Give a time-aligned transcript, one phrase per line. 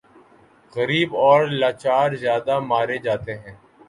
[0.73, 3.55] غریب اور لاچار زیادہ مارے جاتے ہیں۔